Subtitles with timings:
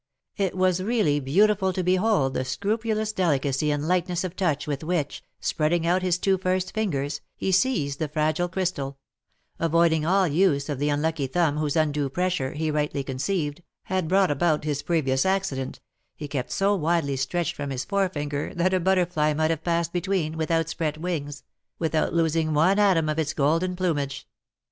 [0.35, 5.23] It was really beautiful to behold the scrupulous delicacy and lightness of touch with which,
[5.39, 8.97] spreading out his two first fingers, he seized the fragile crystal;
[9.59, 14.31] avoiding all use of the unlucky thumb whose undue pressure, he rightly conceived, had brought
[14.31, 15.79] about his previous accident,
[16.15, 20.35] he kept so widely stretched from his forefinger that a butterfly might have passed between,
[20.35, 21.43] with outspread wings,
[21.77, 24.27] without losing one atom of its golden plumage.